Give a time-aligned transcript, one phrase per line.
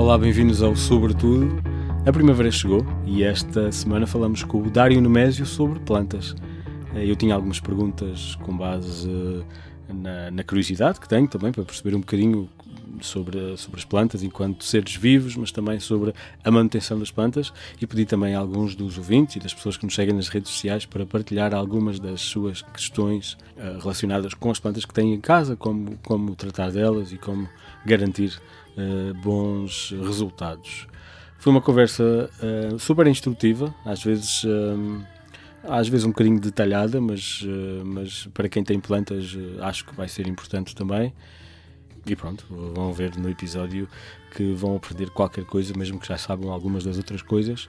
[0.00, 1.62] Olá, bem-vindos ao Sobretudo.
[2.06, 6.34] A primavera chegou e esta semana falamos com o Dário Nemésio sobre plantas.
[6.94, 11.64] Eh, eu tinha algumas perguntas com base eh, na, na, curiosidade que tenho também para
[11.64, 12.48] perceber um bocadinho
[13.02, 17.86] sobre, sobre as plantas enquanto seres vivos, mas também sobre a manutenção das plantas e
[17.86, 20.86] pedi também a alguns dos ouvintes e das pessoas que nos seguem nas redes sociais
[20.86, 25.56] para partilhar algumas das suas questões uh, relacionadas com as plantas que têm em casa,
[25.56, 27.46] como, como tratar delas e como
[27.84, 28.40] garantir
[28.76, 30.86] uh, bons resultados.
[31.38, 35.04] Foi uma conversa uh, super instrutiva, às vezes, uh,
[35.64, 37.42] às vezes um bocadinho detalhada, mas,
[37.84, 41.12] mas para quem tem plantas acho que vai ser importante também.
[42.06, 43.86] E pronto, vão ver no episódio
[44.34, 47.68] que vão aprender qualquer coisa, mesmo que já saibam algumas das outras coisas.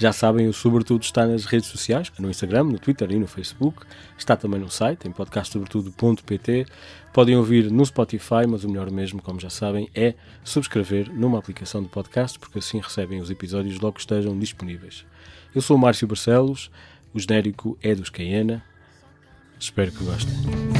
[0.00, 3.84] Já sabem, o Sobretudo está nas redes sociais, no Instagram, no Twitter e no Facebook.
[4.16, 6.66] Está também no site, em podcastsobretudo.pt.
[7.12, 11.82] Podem ouvir no Spotify, mas o melhor mesmo, como já sabem, é subscrever numa aplicação
[11.82, 15.04] de podcast, porque assim recebem os episódios logo que estejam disponíveis.
[15.52, 16.70] Eu sou o Márcio Barcelos,
[17.12, 18.62] o genérico é dos Cayena.
[19.58, 20.77] Espero que gostem.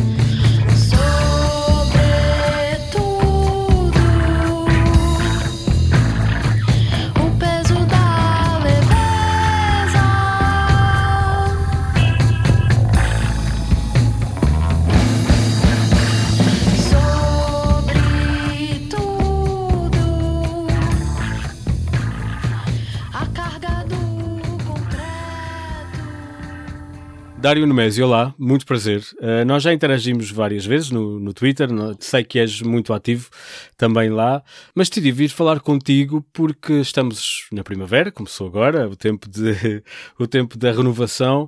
[27.49, 29.03] Dário Nemésio, olá, muito prazer.
[29.15, 33.31] Uh, nós já interagimos várias vezes no, no Twitter, no, sei que és muito ativo
[33.75, 34.43] também lá,
[34.75, 39.83] mas decidi vir falar contigo porque estamos na primavera, começou agora, o tempo, de,
[40.21, 41.45] o tempo da renovação,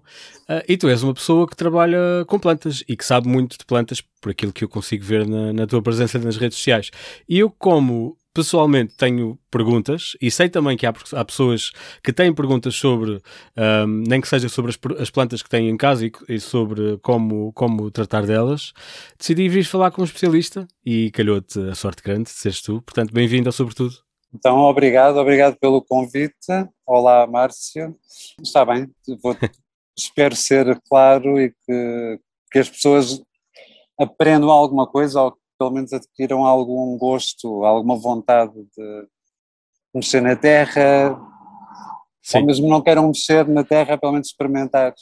[0.48, 3.66] uh, e tu és uma pessoa que trabalha com plantas e que sabe muito de
[3.66, 6.90] plantas por aquilo que eu consigo ver na, na tua presença nas redes sociais.
[7.28, 12.34] E eu, como pessoalmente tenho perguntas e sei também que há, há pessoas que têm
[12.34, 13.20] perguntas sobre,
[13.56, 16.96] um, nem que seja sobre as, as, plantas que têm em casa e, e, sobre
[16.98, 18.72] como, como tratar delas,
[19.18, 22.80] decidi vir falar com um especialista e calhou-te a sorte grande de seres tu.
[22.82, 23.94] Portanto, bem-vindo ao Sobretudo.
[24.34, 26.34] Então, obrigado, obrigado pelo convite.
[26.86, 27.94] Olá, Márcio.
[28.42, 28.88] Está bem,
[29.22, 29.36] vou,
[29.96, 33.20] espero ser claro e que, que as pessoas
[33.98, 39.06] aprendam alguma coisa ou pelo menos adquiram algum gosto, alguma vontade de
[39.94, 41.20] mexer na terra,
[42.22, 42.38] Sim.
[42.38, 44.94] ou mesmo não queiram mexer na terra, pelo menos experimentar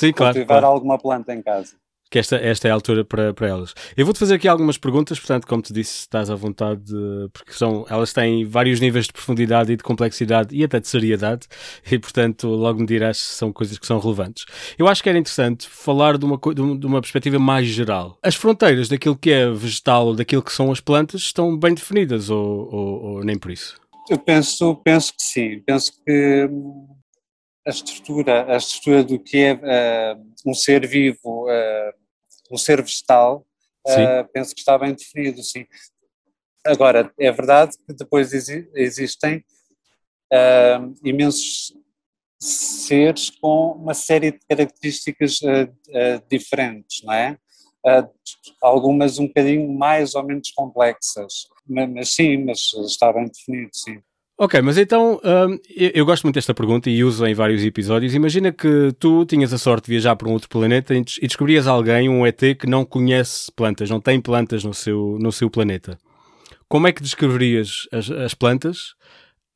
[0.00, 0.74] Sim, claro, cultivar claro.
[0.74, 1.76] alguma planta em casa
[2.12, 3.74] que esta, esta é a altura para, para elas.
[3.96, 6.92] Eu vou-te fazer aqui algumas perguntas, portanto, como te disse, estás à vontade,
[7.32, 11.46] porque são, elas têm vários níveis de profundidade e de complexidade e até de seriedade,
[11.90, 14.44] e portanto, logo me dirás se são coisas que são relevantes.
[14.78, 18.18] Eu acho que era interessante falar de uma, de uma perspectiva mais geral.
[18.22, 22.28] As fronteiras daquilo que é vegetal ou daquilo que são as plantas estão bem definidas,
[22.28, 23.80] ou, ou, ou nem por isso?
[24.10, 25.62] Eu penso, penso que sim.
[25.64, 26.48] Penso que
[27.66, 32.01] a estrutura, a estrutura do que é uh, um ser vivo, uh,
[32.52, 33.46] um ser vegetal,
[33.86, 35.66] uh, penso que está bem definido, sim.
[36.64, 39.44] Agora, é verdade que depois exi existem
[40.32, 41.72] uh, imensos
[42.38, 47.38] seres com uma série de características uh, diferentes, não é?
[48.60, 54.00] algumas um bocadinho mais ou menos complexas, mas, mas sim, mas está bem definido, sim.
[54.44, 58.12] Ok, mas então um, eu, eu, gosto muito desta pergunta e uso em vários episódios.
[58.12, 62.08] Imagina que tu tinhas a sorte de viajar para um outro planeta e descobrias alguém,
[62.08, 65.96] um ET, que não conhece plantas, não tem plantas no seu, no seu planeta.
[66.68, 68.96] Como é que descreverias as, as plantas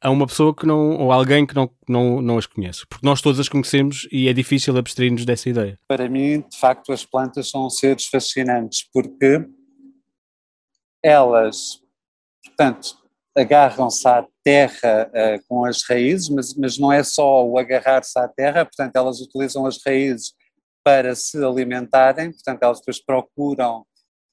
[0.01, 2.87] a uma pessoa que não, ou alguém que não, não, não as conhece?
[2.89, 5.77] Porque nós todos as conhecemos e é difícil abstrair-nos dessa ideia.
[5.89, 9.45] Para mim, de facto, as plantas são seres fascinantes porque
[11.03, 11.81] elas,
[12.45, 13.05] portanto,
[13.37, 18.27] agarram-se à terra uh, com as raízes, mas, mas não é só o agarrar-se à
[18.27, 20.33] terra, portanto, elas utilizam as raízes
[20.83, 23.85] para se alimentarem, portanto, elas depois procuram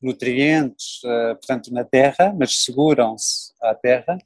[0.02, 4.18] nutrientes, uh, portanto, na terra, mas seguram-se à terra.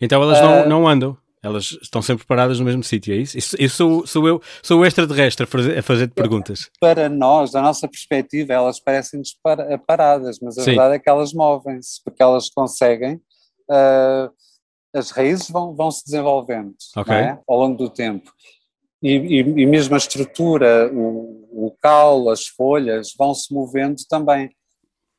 [0.00, 1.16] Então elas não, uh, não andam?
[1.42, 3.38] Elas estão sempre paradas no mesmo sítio, é isso?
[3.38, 6.70] Isso, isso sou, sou, eu, sou o extraterrestre a fazer, a fazer perguntas.
[6.80, 9.36] Para nós, da nossa perspectiva, elas parecem-nos
[9.86, 10.70] paradas, mas a Sim.
[10.70, 13.20] verdade é que elas movem-se, porque elas conseguem
[13.70, 14.32] uh,
[14.94, 17.14] as raízes vão, vão se desenvolvendo okay.
[17.14, 17.38] é?
[17.46, 18.32] ao longo do tempo.
[19.02, 24.50] E, e, e mesmo a estrutura, o, o caule, as folhas vão se movendo também.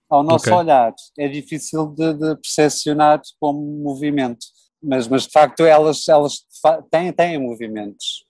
[0.09, 0.57] Ao nosso okay.
[0.57, 4.45] olhar, é difícil de, de percepcionar como movimento,
[4.81, 6.45] mas, mas de facto elas, elas
[6.89, 8.25] têm, têm movimentos.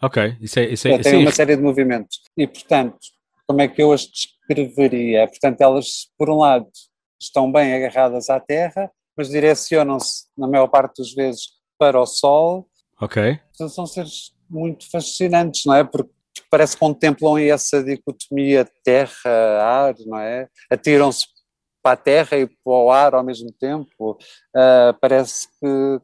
[0.00, 0.66] Ok, isso é.
[0.66, 2.20] Isso é, é tem uma série de movimentos.
[2.36, 2.98] E portanto,
[3.46, 5.26] como é que eu as descreveria?
[5.26, 6.68] Portanto, elas, por um lado,
[7.20, 11.48] estão bem agarradas à terra, mas direcionam-se, na maior parte das vezes,
[11.78, 12.68] para o Sol.
[13.00, 13.38] Ok.
[13.54, 15.84] Então, são seres muito fascinantes, não é?
[15.84, 16.10] Porque
[16.50, 20.48] parece que contemplam essa dicotomia terra-ar, não é?
[20.70, 21.26] Atiram-se
[21.82, 24.18] para a terra e para o ar ao mesmo tempo.
[24.54, 26.00] Uh, parece que.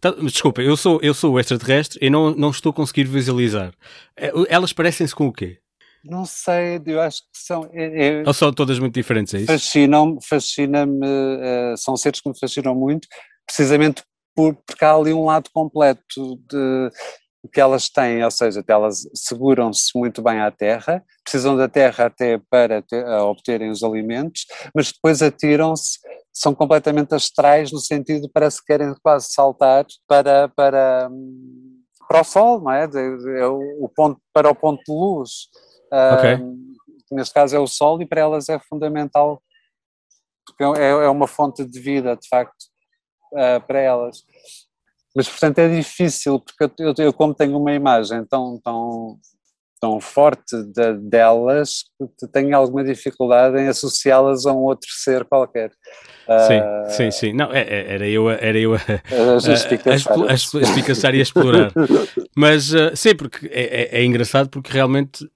[0.00, 3.72] Tá, desculpa, eu sou, eu sou extraterrestre e não, não estou a conseguir visualizar.
[4.16, 5.58] É, elas parecem-se com o quê?
[6.04, 7.68] Não sei, eu acho que são.
[7.72, 9.46] É, é, Ou são todas muito diferentes, é isso?
[9.46, 13.08] Fascinam-me, fascina-me, uh, são seres que me fascinam muito,
[13.46, 14.02] precisamente
[14.34, 16.90] por, porque há ali um lado completo de,
[17.52, 22.38] que elas têm, ou seja, elas seguram-se muito bem à terra, precisam da terra até
[22.50, 25.98] para ter, obterem os alimentos, mas depois atiram-se,
[26.32, 31.08] são completamente astrais no sentido de parece que querem quase saltar para, para,
[32.08, 32.84] para o sol, não é?
[32.84, 35.30] é o ponto, para o ponto de luz.
[35.92, 36.38] Okay.
[37.12, 39.42] neste caso é o sol e para elas é fundamental,
[40.46, 42.64] porque é, é uma fonte de vida, de facto,
[43.32, 44.24] uh, para elas.
[45.14, 49.16] Mas, portanto, é difícil, porque eu, eu, como tenho uma imagem tão, tão,
[49.80, 51.84] tão forte de, delas,
[52.32, 55.70] tenho alguma dificuldade em associá-las a um outro ser qualquer.
[56.48, 57.32] Sim, uh, sim, sim.
[57.32, 61.70] Não, é, é, era eu, era eu a, a, a, a explicar e a explorar.
[62.34, 65.28] Mas, uh, sim, porque é, é, é, engraçado porque realmente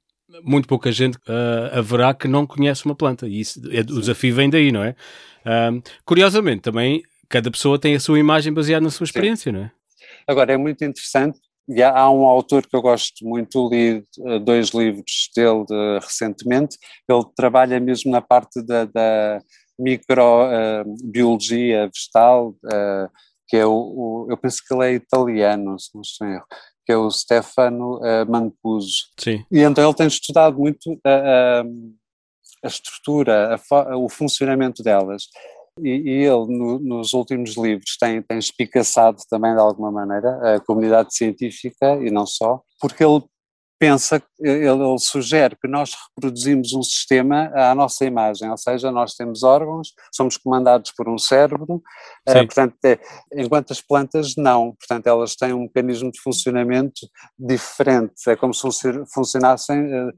[0.43, 4.35] muito pouca gente uh, haverá que não conhece uma planta e isso, é, o desafio
[4.35, 4.95] vem daí, não é?
[6.05, 9.57] curiosamente, também cada pessoa tem a sua imagem baseada na sua experiência, Sim.
[9.57, 9.71] não é?
[10.27, 11.39] Agora, é muito interessante,
[11.69, 15.99] e há, há um autor que eu gosto muito, li uh, dois livros dele de,
[16.01, 19.43] recentemente, ele trabalha mesmo na parte da, da
[19.79, 23.11] microbiologia uh, vegetal, uh,
[23.47, 26.47] que é o, o, eu penso que ele é italiano, se não estou em erro,
[26.89, 29.11] que é o Stefano uh, Mancuso.
[29.21, 29.45] Sim.
[29.53, 31.63] E então ele tem estudado muito a, a,
[32.65, 35.25] a estrutura, a, o funcionamento delas
[35.83, 40.61] e, e ele, no, nos últimos livros, tem, tem espicaçado também, de alguma maneira, a
[40.61, 43.23] comunidade científica e não só, porque ele
[43.79, 49.15] pensa, ele, ele, sugere que nós reproduzimos um sistema à nossa imagem, ou seja, nós
[49.15, 52.99] temos órgãos, somos comandados por um cérebro, uh, portanto, é,
[53.35, 57.07] enquanto as plantas não, portanto, elas têm um mecanismo de funcionamento
[57.39, 58.67] diferente, é como se
[59.15, 60.13] funcionassem uh,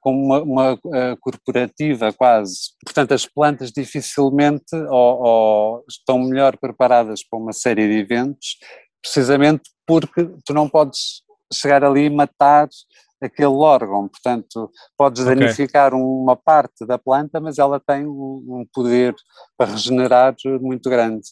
[0.00, 2.70] como uma, uma uh, corporativa quase.
[2.84, 8.58] Portanto, as plantas dificilmente ou, ou estão melhor preparadas para uma série de eventos,
[9.02, 11.22] precisamente porque tu não podes
[11.52, 12.68] chegar ali e matar
[13.20, 15.34] aquele órgão, portanto podes okay.
[15.34, 19.14] danificar uma parte da planta, mas ela tem um poder
[19.56, 21.28] para regenerar muito grande.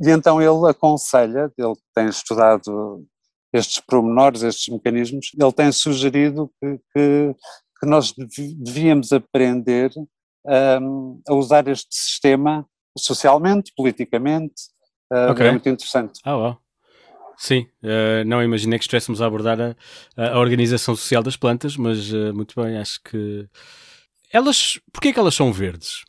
[0.00, 3.04] E então ele aconselha, ele tem estudado
[3.52, 7.34] estes pormenores, estes mecanismos, ele tem sugerido que, que,
[7.80, 9.90] que nós devíamos aprender
[10.80, 12.66] um, a usar este sistema
[12.96, 14.54] socialmente, politicamente,
[15.12, 15.46] uh, okay.
[15.46, 16.20] é muito interessante.
[16.24, 16.56] Ah, oh,
[17.38, 19.76] Sim, uh, não imaginei que estivéssemos a abordar a,
[20.16, 23.48] a organização social das plantas, mas uh, muito bem, acho que
[24.32, 26.04] elas, porquê é que elas são verdes?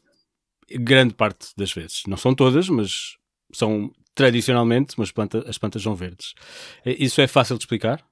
[0.72, 3.16] Grande parte das vezes, não são todas, mas
[3.54, 6.34] são tradicionalmente, mas planta, as plantas são verdes.
[6.84, 8.04] Isso é fácil de explicar?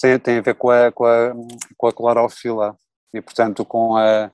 [0.00, 1.32] Tem, tem a ver com a, com a,
[1.76, 2.76] com a clorofila
[3.14, 4.30] e, portanto, com a,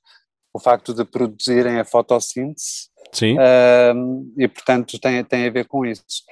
[0.52, 2.90] o facto de produzirem a fotossíntese.
[3.12, 3.36] Sim.
[3.38, 6.24] Uh, e, portanto, tem, tem a ver com isso.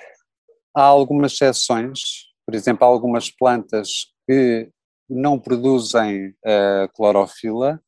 [0.81, 2.01] Há algumas exceções,
[2.47, 4.71] por exemplo, há algumas plantas que
[5.11, 7.79] não produzem a clorofila,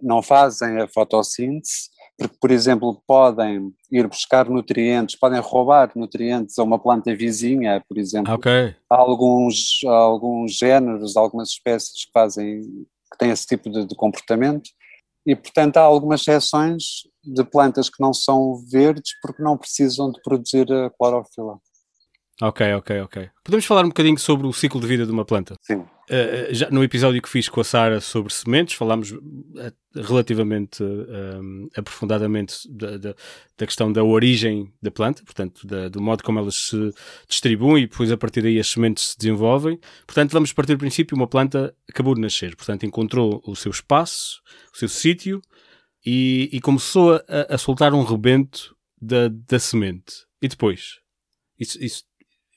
[0.00, 6.62] não fazem a fotossíntese, porque, por exemplo, podem ir buscar nutrientes, podem roubar nutrientes a
[6.62, 8.32] uma planta vizinha, por exemplo.
[8.34, 8.76] Okay.
[8.88, 12.60] Há alguns, há alguns géneros, algumas espécies que fazem,
[13.10, 14.70] que têm esse tipo de, de comportamento,
[15.26, 20.22] e, portanto, há algumas exceções de plantas que não são verdes porque não precisam de
[20.22, 21.58] produzir a clorofila.
[22.44, 23.30] Ok, ok, ok.
[23.44, 25.54] Podemos falar um bocadinho sobre o ciclo de vida de uma planta?
[25.60, 25.76] Sim.
[25.76, 29.20] Uh, já no episódio que fiz com a Sara sobre sementes, falámos uh,
[29.94, 30.82] relativamente
[31.76, 33.14] aprofundadamente da, da,
[33.56, 36.92] da, questão da origem da planta, portanto, da, do modo como elas se
[37.28, 39.78] distribuem e depois a partir daí as sementes se desenvolvem.
[40.04, 44.42] Portanto, vamos partir do princípio, uma planta acabou de nascer, portanto, encontrou o seu espaço,
[44.74, 45.40] o seu sítio
[46.04, 50.26] e, e, começou a, a soltar um rebento da, da semente.
[50.42, 51.00] E depois?
[51.56, 52.02] Isso, isso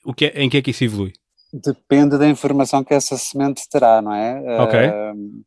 [0.06, 1.12] o que é, em que é que isso evolui?
[1.52, 4.60] Depende da informação que essa semente terá, não é?
[4.60, 4.78] Ok.
[4.80, 5.44] Uh,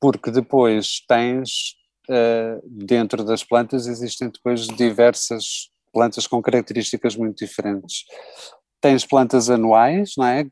[0.00, 1.74] porque depois tens,
[2.10, 8.04] uh, dentro das plantas, existem depois diversas plantas com características muito diferentes.
[8.80, 10.44] Tens plantas anuais, não é?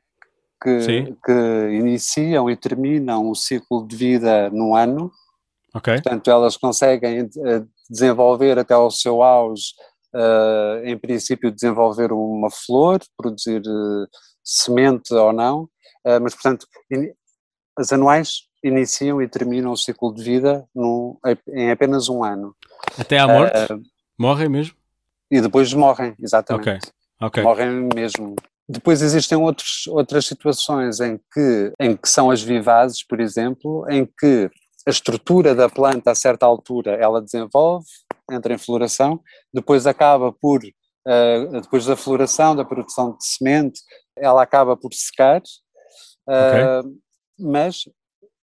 [0.62, 5.10] Que, que iniciam e terminam o ciclo de vida no ano,
[5.74, 5.94] Okay.
[5.94, 7.28] Portanto, elas conseguem
[7.88, 9.72] desenvolver até ao seu auge,
[10.14, 14.08] uh, em princípio, desenvolver uma flor, produzir uh,
[14.44, 15.62] semente ou não,
[16.06, 16.66] uh, mas, portanto,
[17.78, 22.54] as anuais iniciam e terminam o ciclo de vida no, em apenas um ano.
[22.98, 23.56] Até à morte?
[24.18, 24.76] morrem mesmo?
[25.30, 26.68] E depois morrem, exatamente.
[26.68, 26.78] Ok,
[27.20, 27.42] ok.
[27.42, 28.36] Morrem mesmo.
[28.68, 34.06] Depois existem outros, outras situações em que, em que são as vivazes, por exemplo, em
[34.06, 34.50] que
[34.86, 37.86] a estrutura da planta a certa altura ela desenvolve,
[38.30, 39.20] entra em floração,
[39.52, 43.80] depois acaba por, uh, depois da floração, da produção de semente,
[44.16, 45.42] ela acaba por secar,
[46.26, 46.90] okay.
[47.38, 47.84] mas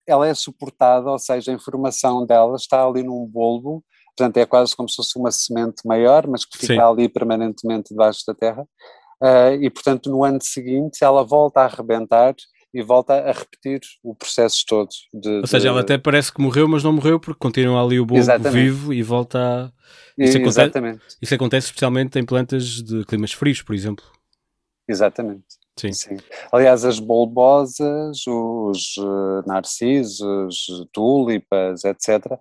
[0.06, 3.85] ela é suportada, ou seja, a informação dela está ali num bulbo,
[4.16, 6.80] portanto é quase como se fosse uma semente maior, mas que fica Sim.
[6.80, 8.62] ali permanentemente debaixo da terra,
[9.23, 12.35] uh, e portanto no ano seguinte ela volta a arrebentar
[12.76, 14.88] e volta a repetir o processo todo.
[15.14, 15.68] De, Ou seja, de...
[15.68, 19.02] ela até parece que morreu, mas não morreu porque continua ali o bulbo vivo e
[19.02, 19.73] volta a...
[20.18, 20.97] Isso Exatamente.
[20.97, 24.04] Acontece, isso acontece especialmente em plantas de climas frios, por exemplo.
[24.88, 25.45] Exatamente.
[25.78, 25.92] Sim.
[25.92, 26.16] Sim.
[26.52, 32.38] Aliás, as bulbosas, os uh, narcisos, tulipas, etc.,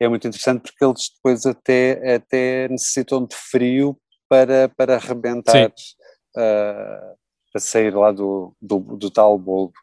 [0.00, 5.70] é muito interessante porque eles depois até, até necessitam de frio para, para arrebentar,
[6.36, 7.16] uh,
[7.52, 9.74] para sair lá do, do, do tal bulbo.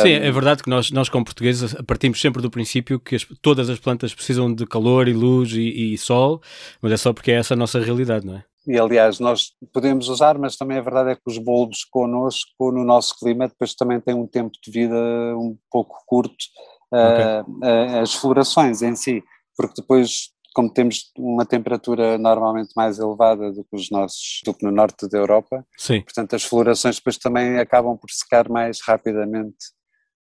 [0.00, 3.68] Sim, é verdade que nós, nós como portugueses partimos sempre do princípio que as, todas
[3.68, 6.40] as plantas precisam de calor e luz e, e, sol,
[6.80, 8.44] mas é só porque é essa a nossa realidade, não é?
[8.66, 12.84] E aliás, nós podemos usar, mas também a verdade é que os bulbos connosco, no
[12.84, 14.96] nosso clima, depois também têm um tempo de vida
[15.36, 16.44] um pouco curto,
[16.90, 17.52] okay.
[17.68, 19.22] uh, as florações em si,
[19.56, 24.64] porque depois como temos uma temperatura normalmente mais elevada do que os nossos, do que
[24.64, 26.00] no norte da Europa, Sim.
[26.00, 29.66] portanto as florações depois também acabam por secar mais rapidamente.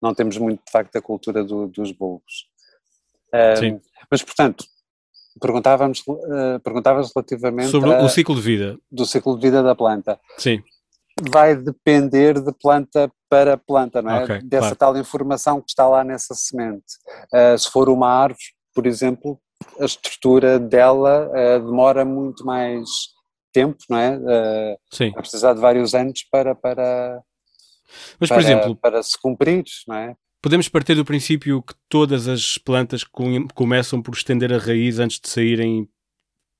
[0.02, 2.48] Não temos muito de facto a cultura do, dos bulbos.
[3.34, 4.64] Um, mas portanto,
[5.42, 9.76] perguntávamos, uh, perguntavas relativamente sobre a, o ciclo de vida do ciclo de vida da
[9.76, 10.18] planta.
[10.38, 10.64] Sim.
[11.30, 14.24] Vai depender de planta para planta, não é?
[14.24, 14.76] Okay, Dessa claro.
[14.78, 16.96] tal informação que está lá nessa semente.
[17.34, 18.40] Uh, se for uma árvore,
[18.74, 19.38] por exemplo,
[19.80, 22.90] a estrutura dela uh, demora muito mais
[23.52, 24.18] tempo, não é?
[24.18, 25.12] Uh, Sim.
[25.12, 27.22] Vai precisar de vários anos para, para,
[28.20, 30.16] Mas, para, por exemplo, para se cumprir, não é?
[30.42, 33.06] Podemos partir do princípio que todas as plantas
[33.54, 35.88] começam por estender a raiz antes de saírem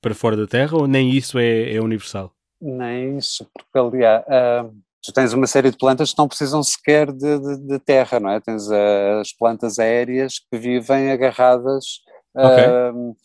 [0.02, 2.34] para fora da terra ou nem isso é, é universal?
[2.62, 7.12] Nem isso, porque aliás, uh, tu tens uma série de plantas que não precisam sequer
[7.12, 8.40] de, de, de terra, não é?
[8.40, 12.00] Tens uh, as plantas aéreas que vivem agarradas
[12.36, 12.68] okay.
[12.68, 13.16] uh,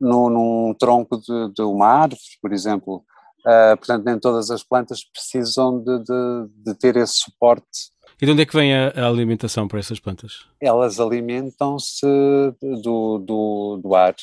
[0.00, 3.04] no, num tronco de, de, uma árvore, por exemplo.
[3.40, 7.90] Uh, portanto, nem todas as plantas precisam de, de, de, ter esse suporte.
[8.20, 10.46] E de onde é que vem a, a alimentação para essas plantas?
[10.60, 12.06] Elas alimentam-se
[12.60, 14.14] do, do, do ar.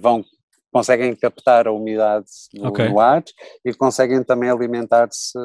[0.00, 0.24] Vão,
[0.72, 2.88] conseguem captar a umidade no, okay.
[2.88, 3.22] no ar
[3.64, 5.38] e conseguem também alimentar-se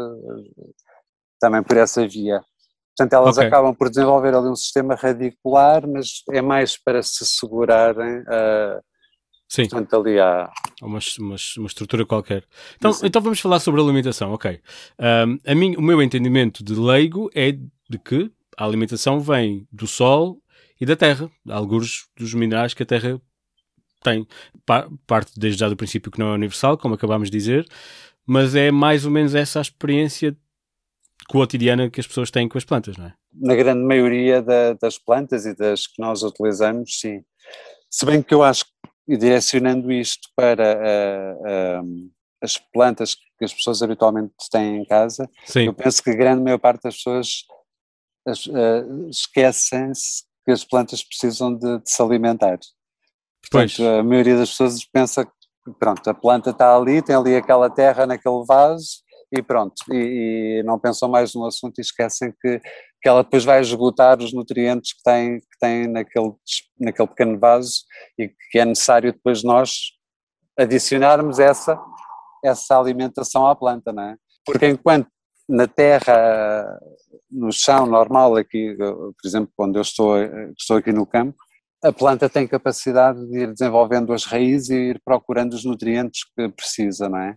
[1.40, 2.42] também por essa via.
[2.98, 3.48] Portanto, elas Ok.
[3.48, 8.82] acabam por desenvolver ali um sistema radicular, mas é mais para se segurarem, uh,
[9.48, 10.52] Sim, portanto, ali há...
[10.82, 12.44] uma, uma, uma estrutura qualquer.
[12.76, 13.06] Então, Sim.
[13.06, 14.60] então vamos falar sobre a alimentação, ok.
[15.00, 19.86] Um, a mim, o meu entendimento de leigo é de que a alimentação vem do
[19.86, 20.42] sol
[20.82, 23.22] e da terra, alguns dos minerais que a terra
[24.04, 24.28] tem.
[24.66, 27.68] Pa- Parte desde já do princípio que não é universal, como acabámos de dizer,
[28.26, 30.36] mas é mais ou menos essa a experiência
[31.30, 33.14] cotidiana que as pessoas têm com as plantas, não é?
[33.34, 37.24] Na grande maioria da- das plantas e das que nós utilizamos, sim.
[37.90, 38.72] Se bem que eu acho que,
[39.10, 41.82] e direcionando isto para
[42.42, 46.42] as plantas que as pessoas habitualmente têm em casa, Sim, eu penso que a grande
[46.44, 47.44] maior parte das pessoas
[48.28, 52.60] as- ah, esquecem-se que as plantas precisam de, de se alimentar.
[53.52, 53.76] pois.
[53.76, 55.32] Portanto, a maioria das pessoas pensa que
[55.80, 60.64] pronto, a planta está ali, tem ali aquela terra naquele vaso e pronto, e, e
[60.64, 62.60] não pensam mais no assunto e esquecem que,
[63.02, 66.34] que ela depois vai esgotar os nutrientes que tem, que tem naquele,
[66.80, 67.84] naquele pequeno vaso
[68.18, 69.92] e que é necessário depois nós
[70.58, 71.80] adicionarmos essa,
[72.44, 74.16] essa alimentação à planta, não é?
[74.46, 75.10] Porque enquanto
[75.48, 76.80] na terra,
[77.30, 80.18] no chão normal aqui, por exemplo, quando eu estou,
[80.58, 81.38] estou aqui no campo,
[81.84, 86.50] a planta tem capacidade de ir desenvolvendo as raízes e ir procurando os nutrientes que
[86.50, 87.36] precisa, não é?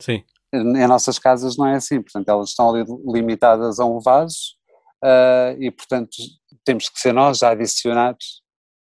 [0.00, 0.22] Sim.
[0.52, 4.56] Em nossas casas não é assim, portanto elas estão ali limitadas a um vaso
[5.02, 6.16] ah, e portanto
[6.64, 8.16] temos que ser nós a adicionar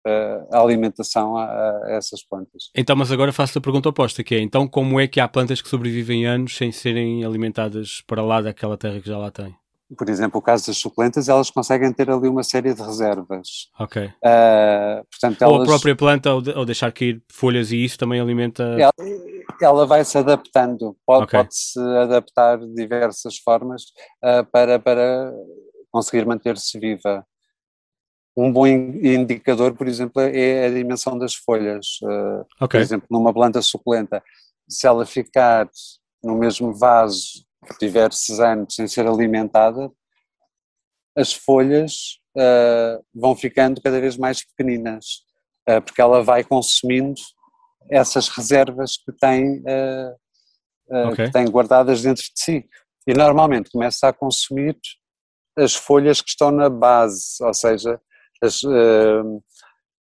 [0.06, 2.70] ah, a alimentação a, a essas plantas.
[2.74, 5.60] Então, mas agora faço a pergunta oposta, que é, então como é que há plantas
[5.60, 9.54] que sobrevivem anos sem serem alimentadas para lá daquela terra que já lá tem?
[9.94, 13.68] Por exemplo, o caso das suculentas, elas conseguem ter ali uma série de reservas.
[13.78, 14.04] Ok.
[14.04, 17.98] Uh, portanto, elas, ou a própria planta, ou, de, ou, deixar cair folhas e isso
[17.98, 18.64] também alimenta.
[18.64, 18.92] Ela,
[19.62, 21.40] ela vai se adaptando, pode, okay.
[21.40, 23.82] pode se adaptar de diversas formas
[24.24, 25.32] uh, para, para
[25.90, 27.24] conseguir manter-se viva.
[28.36, 31.98] Um bom indicador, por exemplo, é a dimensão das folhas.
[32.02, 32.80] Uh, okay.
[32.80, 34.22] Por exemplo, numa planta suculenta,
[34.68, 35.70] se ela ficar
[36.22, 37.45] no mesmo vaso
[37.78, 39.90] diversos anos sem ser alimentada,
[41.16, 45.22] as folhas uh, vão ficando cada vez mais pequeninas,
[45.68, 47.20] uh, porque ela vai consumindo
[47.90, 51.26] essas reservas que tem, uh, okay.
[51.26, 52.68] que tem guardadas dentro de si.
[53.06, 54.76] E normalmente começa a consumir
[55.56, 57.98] as folhas que estão na base, ou seja,
[58.42, 58.60] as,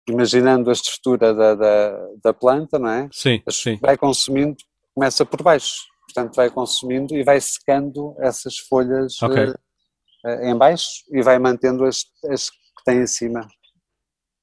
[0.07, 3.09] imaginando a estrutura da, da, da, planta, não é?
[3.11, 3.79] Sim, sim.
[3.81, 4.57] Vai consumindo,
[4.93, 9.45] começa por baixo portanto vai consumindo e vai secando essas folhas okay.
[9.45, 13.47] uh, em baixo e vai mantendo as, as que tem em cima.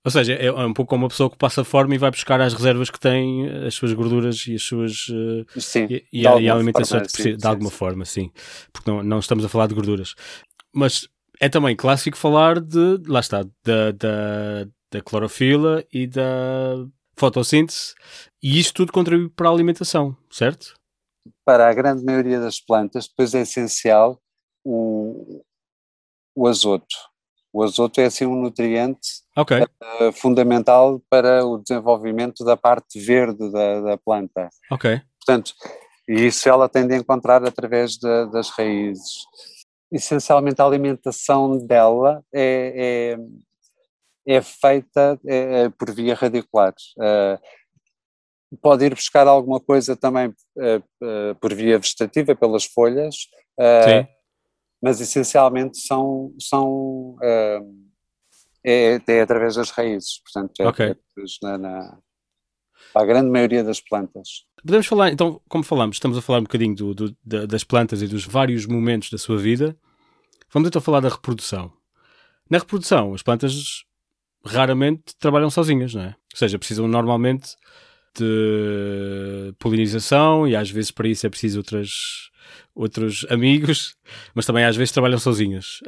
[0.04, 2.54] Ou seja, é um pouco como uma pessoa que passa fome e vai buscar as
[2.54, 5.08] reservas que tem, as suas gorduras e as suas.
[5.08, 7.76] Uh, sim, e, e, a, e a, alimentação forma, sim, de sim, alguma sim.
[7.76, 8.30] forma, sim.
[8.72, 10.14] Porque não, não estamos a falar de gorduras.
[10.72, 11.08] Mas
[11.40, 13.02] é também clássico falar de.
[13.08, 17.94] Lá está, da, da, da clorofila e da fotossíntese.
[18.40, 20.74] E isto tudo contribui para a alimentação, certo?
[21.46, 24.20] Para a grande maioria das plantas, depois é essencial
[24.64, 25.44] o,
[26.34, 26.96] o azoto.
[27.52, 29.62] O azoto é assim um nutriente okay.
[29.62, 34.50] uh, fundamental para o desenvolvimento da parte verde da, da planta.
[34.70, 35.00] Ok.
[35.24, 35.54] Portanto,
[36.08, 39.24] e isso ela tem de encontrar através de, das raízes.
[39.90, 43.16] Essencialmente a alimentação dela é,
[44.26, 46.74] é, é feita é, é por via radicular.
[46.98, 47.40] Uh,
[48.60, 50.32] pode ir buscar alguma coisa também uh,
[51.02, 54.06] uh, por via vegetativa, pelas folhas, uh,
[54.82, 57.16] mas essencialmente são, são
[58.64, 60.86] é, é, através das raízes, portanto, é, okay.
[60.88, 60.96] é
[61.42, 61.98] na, na,
[62.94, 64.44] a grande maioria das plantas.
[64.60, 68.08] Podemos falar, então, como falamos, estamos a falar um bocadinho do, do, das plantas e
[68.08, 69.76] dos vários momentos da sua vida,
[70.52, 71.72] vamos então falar da reprodução.
[72.50, 73.84] Na reprodução, as plantas
[74.44, 76.16] raramente trabalham sozinhas, não é?
[76.32, 77.56] Ou seja, precisam normalmente
[78.18, 81.90] de polinização e às vezes para isso é preciso outras,
[82.74, 83.94] outros amigos,
[84.34, 85.80] mas também às vezes trabalham sozinhas.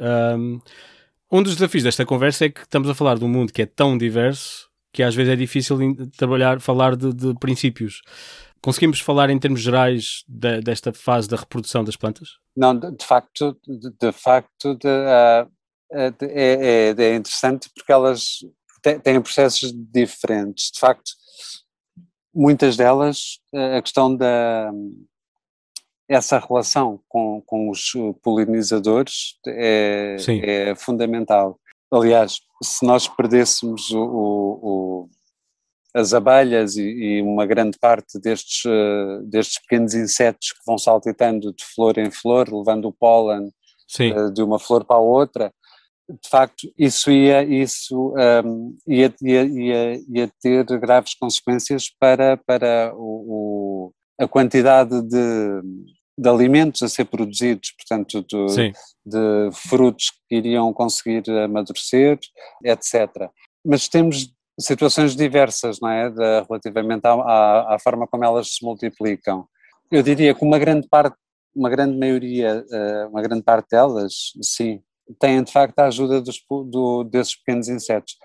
[1.31, 3.65] Um, dos desafios desta conversa é que estamos a falar de um mundo que é
[3.65, 5.77] tão diverso que às vezes é difícil
[6.17, 8.01] trabalhar, falar de, de princípios.
[8.61, 12.37] Conseguimos falar em termos gerais de, desta fase da reprodução das plantas?
[12.55, 15.49] Não, de, facto, de, de facto de, uh,
[15.91, 18.39] é, é, é, interessante porque elas
[19.03, 20.71] têm processos diferentes.
[20.71, 21.11] De facto,
[22.33, 24.71] muitas delas, eh, a questão da
[26.09, 27.91] essa relação com, com os
[28.23, 31.59] polinizadores é, é fundamental.
[31.91, 35.09] Aliás, se nós perdêssemos o, o, o,
[35.93, 41.53] as abelhas e, e, uma grande parte destes, uh, destes pequenos insetos que vão saltitando
[41.53, 45.53] de flor em flor, levando o pólen uh, de uma flor para a outra,
[46.09, 52.91] de facto, isso ia, isso, um, ia, ia, ia, ia, ter graves consequências para, para
[52.95, 55.61] o, o a quantidade de,
[56.17, 58.73] de, alimentos a ser produzidos, portanto, de,
[59.05, 62.19] de, frutos que iriam conseguir amadurecer,
[62.65, 63.29] etc.
[63.65, 68.65] Mas temos situações diversas, não é, de, relativamente à, à, à, forma como elas se
[68.65, 69.47] multiplicam.
[69.89, 71.15] Eu diria que uma grande parte,
[71.55, 74.81] uma grande maioria, eh, uma grande parte delas, sim,
[75.19, 78.17] têm de facto a ajuda dos, do, desses pequenos insetos.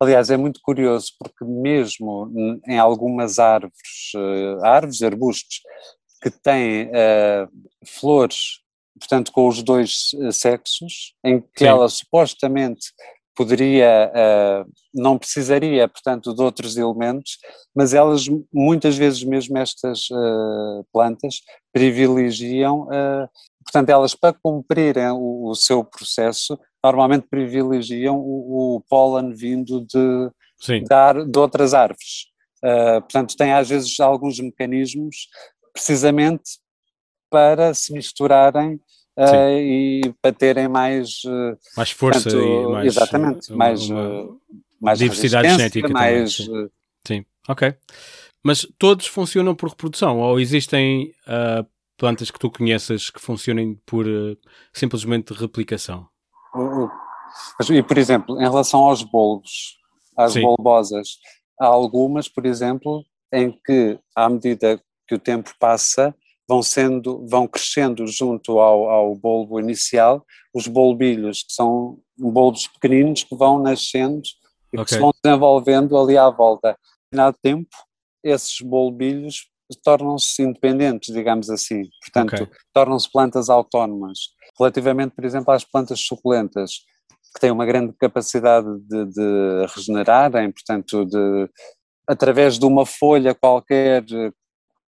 [0.00, 2.30] Aliás, é muito curioso porque mesmo
[2.66, 5.60] em algumas árvores, uh, árvores, arbustos,
[6.22, 7.48] que têm uh,
[7.84, 8.60] flores,
[8.98, 11.66] portanto, com os dois uh, sexos, em que Sim.
[11.66, 12.92] ela supostamente
[13.38, 17.38] poderia, uh, não precisaria, portanto, de outros elementos,
[17.72, 23.28] mas elas, muitas vezes mesmo estas uh, plantas, privilegiam, uh,
[23.64, 30.30] portanto, elas para cumprirem o, seu processo, normalmente privilegiam o, o pólen vindo de,
[30.66, 32.26] de, de, outras árvores.
[33.02, 35.28] portanto, tem às vezes alguns mecanismos
[35.72, 36.58] precisamente
[37.30, 38.80] para se misturarem
[39.18, 44.26] uh, e para terem mais uh, mais força portanto, e mais exatamente uma, mais eh,
[44.80, 46.70] mais diversidade genética mais também, sim.
[47.06, 47.26] sim.
[47.48, 47.74] ok
[48.44, 51.12] mas todos funcionam por reprodução ou existem
[51.96, 54.06] plantas que tu conheças que funcionem por
[54.72, 56.06] simplesmente replicação
[57.70, 59.76] e por exemplo em relação aos bolos
[60.16, 60.42] às sim.
[60.42, 61.18] bulbosas
[61.60, 66.14] há algumas por exemplo em que à medida que o tempo passa
[66.48, 73.22] vão sendo, vão crescendo junto ao, ao bulbo inicial, os bulbilhos, que são bulbos pequeninos
[73.22, 74.22] que vão nascendo
[74.72, 74.84] e okay.
[74.84, 76.76] que se vão desenvolvendo ali à volta.
[77.12, 77.76] Na tempo,
[78.24, 79.46] esses bulbilhos
[79.84, 82.56] tornam-se independentes, digamos assim, portanto, okay.
[82.72, 84.18] tornam-se plantas autónomas.
[84.58, 86.80] Relativamente, por exemplo, às plantas suculentas,
[87.34, 91.50] que têm uma grande capacidade de, de regenerarem, portanto, de,
[92.08, 94.02] através de uma folha qualquer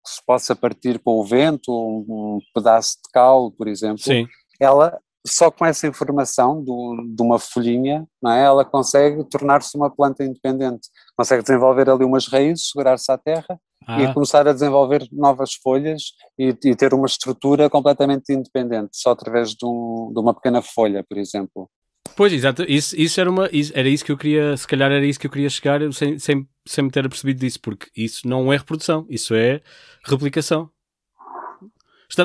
[0.03, 4.27] que se possa partir com o vento, um, um pedaço de caule, por exemplo, Sim.
[4.59, 8.43] ela só com essa informação do, de uma folhinha, não é?
[8.43, 14.01] ela consegue tornar-se uma planta independente, consegue desenvolver ali umas raízes, segurar-se à terra ah.
[14.01, 19.49] e começar a desenvolver novas folhas e, e, ter uma estrutura completamente independente, só através
[19.49, 21.69] de, um, de uma pequena folha, por exemplo.
[22.19, 25.05] Pois, exato, isso, isso, era uma, isso, era isso que eu queria, se calhar era
[25.05, 28.51] isso que eu queria chegar sem, sem, sem me ter apercebido disso, porque isso não
[28.51, 29.61] é reprodução, isso é
[30.03, 30.69] replicação.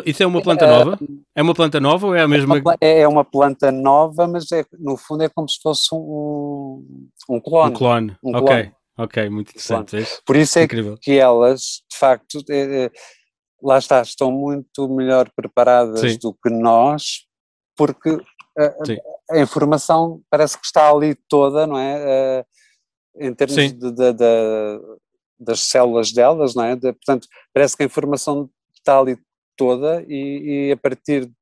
[0.04, 0.98] Isso é uma planta nova?
[1.32, 2.60] É uma planta nova ou é a mesma?
[2.80, 7.40] É, é uma planta nova, mas é, no fundo é como se fosse um, um
[7.40, 7.70] clone.
[7.70, 8.46] Um clone, um ok.
[8.48, 8.72] Clone.
[8.98, 9.96] Ok, muito interessante.
[9.98, 10.98] É Por isso é Incrível.
[11.00, 12.90] que elas, de facto, é, é,
[13.62, 16.18] lá está, estão muito melhor preparadas Sim.
[16.20, 17.28] do que nós,
[17.76, 18.18] porque
[18.58, 22.44] a, a, informação parece que está ali toda, não é?
[23.16, 24.80] em termos de, de, de,
[25.38, 26.76] das células delas, não é?
[26.76, 29.18] portanto, parece que a informação está ali
[29.56, 31.32] toda e, e a partir de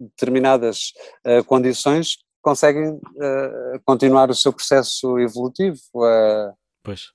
[0.00, 0.92] determinadas
[1.26, 5.78] uh, condições conseguem uh, continuar o seu processo evolutivo.
[5.94, 6.52] Uh.
[6.82, 7.10] Pois.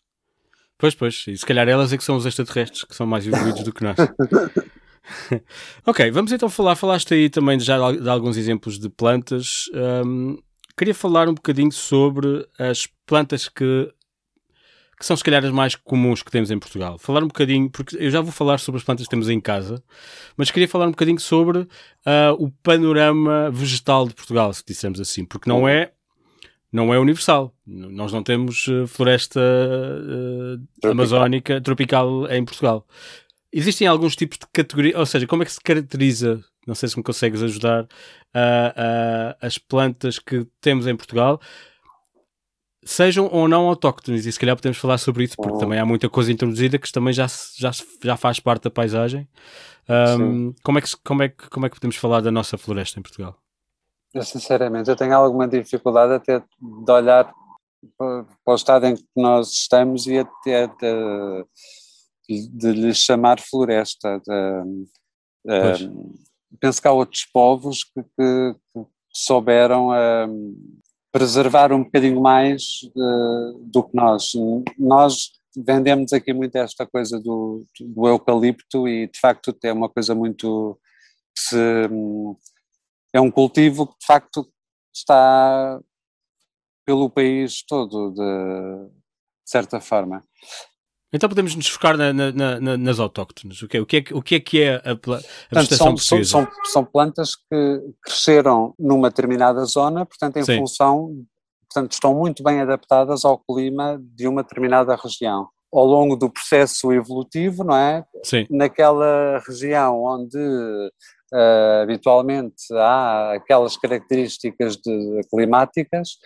[0.78, 1.26] Pois, pois.
[1.28, 3.84] E se calhar elas é que são os extraterrestres que são mais evoluídos do que
[3.84, 3.98] nós.
[5.86, 6.76] ok, vamos então falar.
[6.76, 9.66] Falaste aí também já de alguns exemplos de plantas.
[10.06, 10.38] Um,
[10.78, 13.92] queria falar um bocadinho sobre as plantas que
[15.00, 17.00] que são se calhar as mais comuns que temos em Portugal.
[17.00, 19.82] Falar um bocadinho, porque eu já vou falar sobre as plantas que temos em casa,
[20.36, 21.68] mas queria falar um bocadinho sobre uh,
[22.38, 25.94] o panorama vegetal de Portugal, se dissermos assim, porque não é
[26.72, 27.56] não é universal.
[27.66, 30.92] Nós não temos uh, floresta uh, tropical.
[30.92, 32.86] amazónica tropical em Portugal.
[33.52, 36.98] Existem alguns tipos de categoria, ou seja, como é que se caracteriza, não sei se
[36.98, 37.88] me consegues ajudar,
[39.42, 41.42] as plantas que temos em Portugal,
[42.84, 45.58] sejam ou não autóctones, e se calhar podemos falar sobre isso, porque oh.
[45.58, 47.72] também há muita coisa introduzida que também já, já,
[48.04, 49.28] já faz parte da paisagem.
[49.90, 53.00] Um, como, é que, como, é que, como é que podemos falar da nossa floresta
[53.00, 53.36] em Portugal?
[54.14, 57.32] Eu, sinceramente, eu tenho alguma dificuldade até de olhar
[57.98, 61.46] para o estado em que nós estamos e até de,
[62.30, 64.20] de lhe chamar floresta.
[64.20, 64.64] De,
[65.46, 65.92] de,
[66.60, 70.80] penso que há outros povos que, que, que souberam um,
[71.12, 74.32] preservar um bocadinho mais uh, do que nós.
[74.78, 80.14] Nós vendemos aqui muito esta coisa do, do eucalipto e de facto é uma coisa
[80.14, 80.80] muito
[81.38, 81.58] se,
[83.14, 84.48] é um cultivo que de facto
[84.94, 85.80] está
[86.86, 90.24] pelo país todo de, de certa forma.
[91.12, 93.62] Então podemos nos focar na, na, na, nas autóctones.
[93.62, 95.98] O que, é, o, que é, o que é que é a, a portanto, vegetação
[95.98, 100.58] são, são, são, plantas que cresceram numa determinada zona, portanto, em Sim.
[100.60, 101.26] função,
[101.68, 105.48] portanto, estão muito bem adaptadas ao clima de uma determinada região.
[105.72, 108.04] Ao longo do processo evolutivo, não é?
[108.24, 108.46] Sim.
[108.50, 116.18] Naquela região onde uh, habitualmente há aquelas características de, climáticas,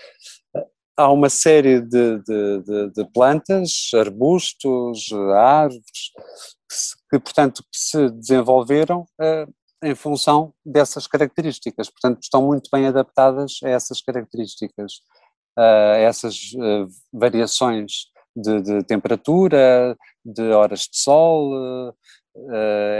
[0.97, 6.12] há uma série de, de, de, de plantas, arbustos, árvores,
[6.69, 9.53] que, se, que, portanto se desenvolveram uh,
[9.84, 14.93] em função dessas características, portanto estão muito bem adaptadas a essas características,
[15.58, 21.93] uh, a essas uh, variações de, de, temperatura, de horas de sol,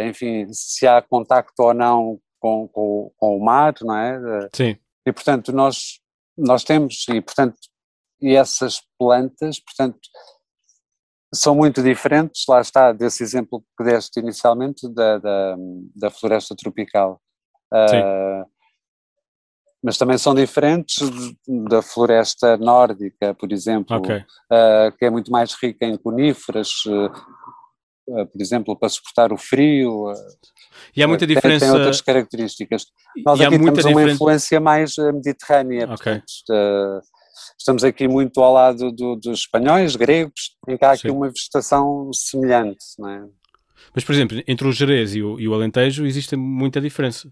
[0.08, 4.48] enfim, se há contacto ou não com, com, com o mar, não é?
[4.54, 4.78] Sim.
[5.08, 6.04] E portanto nós
[6.38, 7.56] nós temos, e portanto
[8.24, 10.00] e essas plantas, portanto,
[11.36, 15.56] são muito diferentes, lá está, desse exemplo que deste inicialmente da, da,
[15.96, 17.20] da floresta tropical.
[17.74, 18.46] Uh,
[19.84, 21.02] mas também são diferentes
[21.68, 24.20] da floresta nórdica, por exemplo, okay.
[24.20, 30.14] uh, que é muito mais rica em coníferas, uh, por exemplo, para suportar o frio.
[30.96, 31.66] E há muita diferença.
[31.66, 32.86] Tem, tem outras características.
[33.26, 36.22] Nós e aqui temos uma influência mais mediterrânea, okay.
[36.22, 37.04] portanto,
[37.58, 41.12] estamos aqui muito ao lado do, dos espanhóis, gregos, em que há aqui Sim.
[41.12, 43.26] uma vegetação semelhante, não é?
[43.94, 47.32] Mas, por exemplo, entre o Jerez e o, e o Alentejo existe muita diferença.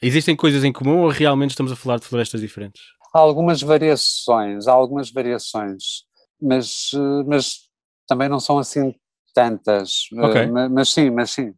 [0.00, 2.82] Existem coisas em comum ou realmente estamos a falar de florestas diferentes?
[3.14, 6.04] Há algumas variações, há algumas variações,
[6.40, 6.90] mas,
[7.26, 7.60] mas
[8.06, 8.94] também não são assim
[9.34, 10.08] tantas.
[10.12, 10.46] Okay.
[10.46, 11.54] Mas, mas, sim, mas sim.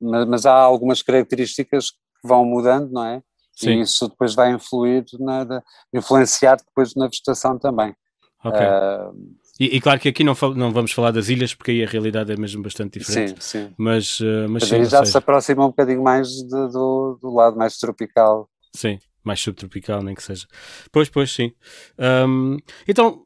[0.00, 1.98] mas, mas, há algumas características que
[2.28, 3.22] vão mudando, não é?
[3.60, 3.78] Sim.
[3.78, 7.94] E isso depois vai influir, na, influenciar depois na vegetação também.
[8.42, 8.58] Ok.
[8.58, 11.86] Uh, e, e, claro que aqui não, não vamos falar das ilhas, porque aí a
[11.86, 13.44] realidade é mesmo bastante diferente.
[13.44, 13.74] Sim, sim.
[13.76, 17.34] Mas, uh, mas, mas sim, aí já se aproxima um bocadinho mais de, do, do
[17.34, 18.48] lado mais tropical.
[18.74, 20.46] Sim, mais subtropical, nem que seja.
[20.90, 21.52] Pois, pois, sim.
[21.98, 22.56] Um,
[22.88, 23.24] então,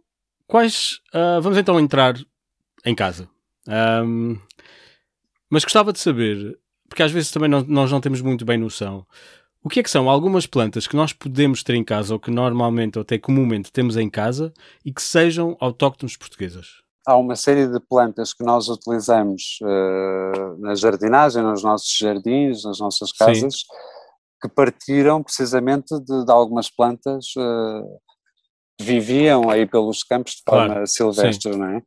[0.48, 0.98] quais.
[1.14, 2.16] Uh, vamos então entrar
[2.84, 3.28] em casa.
[3.68, 4.36] Um,
[5.48, 9.06] mas gostava de saber, porque às vezes também não, nós não temos muito bem noção.
[9.64, 12.30] O que é que são algumas plantas que nós podemos ter em casa ou que
[12.30, 14.52] normalmente ou até comumente temos em casa
[14.84, 16.82] e que sejam autóctones portuguesas?
[17.06, 22.78] Há uma série de plantas que nós utilizamos uh, na jardinagem, nos nossos jardins, nas
[22.78, 23.66] nossas casas, Sim.
[24.42, 28.00] que partiram precisamente de, de algumas plantas uh,
[28.78, 30.86] que viviam aí pelos campos de forma claro.
[30.86, 31.58] silvestre, Sim.
[31.58, 31.82] não é?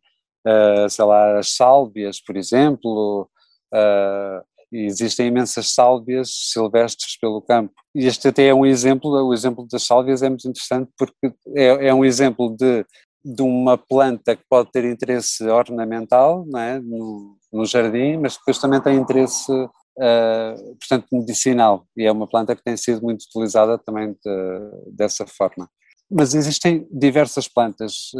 [0.48, 3.30] Uh, sei lá, as sálvias, por exemplo,
[3.72, 7.73] uh, e existem imensas sálvias silvestres pelo campo.
[7.95, 11.88] E este até é um exemplo, o exemplo das sálvias é muito interessante porque é,
[11.88, 12.86] é um exemplo de,
[13.23, 16.80] de uma planta que pode ter interesse ornamental não é?
[16.80, 21.86] no, no jardim, mas depois também tem interesse, uh, portanto, medicinal.
[21.95, 25.69] E é uma planta que tem sido muito utilizada também de, dessa forma.
[26.10, 28.12] Mas existem diversas plantas.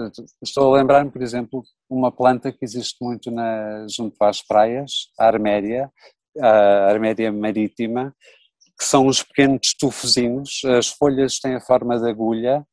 [0.44, 5.28] Estou a lembrar-me, por exemplo, uma planta que existe muito na, junto às praias, a
[5.28, 5.90] arméria,
[6.42, 8.14] a arméria marítima,
[8.78, 12.66] que são os pequenos estufozinhos, as folhas têm a forma de agulha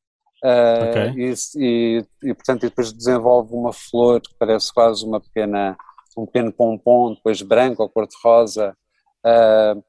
[0.44, 1.12] uh, okay.
[1.16, 5.76] e, e, e, portanto depois desenvolve uma flor que parece quase uma pequena,
[6.16, 8.76] um pequeno pompom, depois branco ou cor-de-rosa
[9.24, 9.82] uh,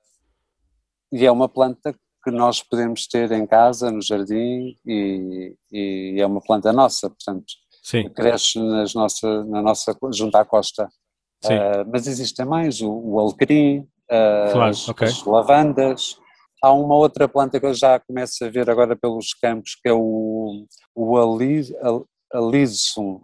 [1.11, 6.25] e é uma planta que nós podemos ter em casa, no jardim e, e é
[6.25, 7.45] uma planta nossa, portanto
[7.83, 8.09] Sim.
[8.09, 10.89] cresce nas nossa, na nossa, junto à costa.
[11.53, 15.07] Uh, mas existem mais, o, o alecrim, uh, claro, as, okay.
[15.07, 16.17] as, lavandas.
[16.63, 19.93] Há uma outra planta que eu já começo a ver agora pelos campos, que é
[19.93, 22.05] o, o alisum,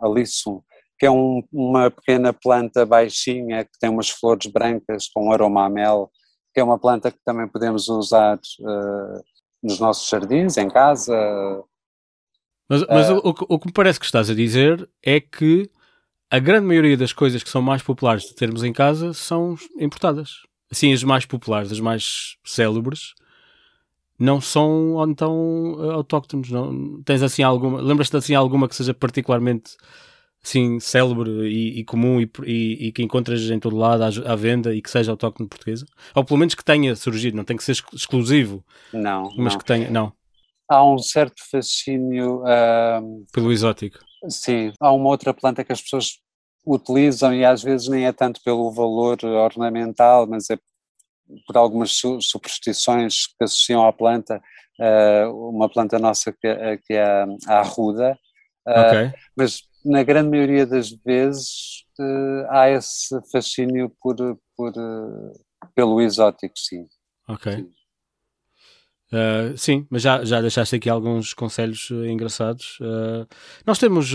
[0.02, 0.62] alisum,
[1.00, 5.70] que é um, uma pequena planta baixinha que tem umas flores brancas com aroma a
[5.70, 6.12] mel,
[6.54, 9.24] que é uma planta que também podemos usar uh,
[9.64, 11.16] nos nossos jardins, em casa.
[12.70, 15.70] Mas, mas o, o, que me parece que estás a dizer é que
[16.32, 20.38] a grande maioria das coisas que são mais populares de termos em casa são importadas.
[20.72, 23.14] Assim, as mais populares, as mais célebres,
[24.18, 26.50] não são então autóctones.
[26.50, 29.76] Não, tens assim alguma, lembras-te assim alguma que seja particularmente
[30.42, 34.36] assim célebre e, e comum e, e, e, que encontras em todo lado à, à,
[34.36, 35.86] venda e que seja autóctone portuguesa?
[36.16, 38.64] Ou pelo menos que tenha surgido, não tem que ser exclusivo.
[38.94, 39.24] Não.
[39.38, 39.60] Mas não.
[39.60, 40.14] que tenha, não.
[40.70, 42.42] Há um certo fascínio.
[42.44, 44.00] Uh, Pelo exótico.
[44.30, 46.20] Sim, há uma outra planta que as pessoas
[46.66, 50.58] utilizam e às vezes nem é tanto pelo valor ornamental, mas é
[51.48, 54.42] por algumas superstições que associam à planta,
[54.80, 57.04] uh, uma planta nossa que, é, que é
[57.48, 58.18] a, arruda,
[58.68, 59.20] uh, okay.
[59.36, 61.86] mas na grande maioria das vezes
[62.50, 64.16] há esse fascínio por,
[64.56, 64.74] por,
[65.76, 66.88] pelo exótico, sim.
[67.28, 67.54] Ok.
[67.54, 67.81] Sim.
[69.12, 72.80] Uh, sim, mas já, já deixaste aqui alguns conselhos uh, engraçados.
[72.80, 73.28] Uh,
[73.66, 74.14] nós temos.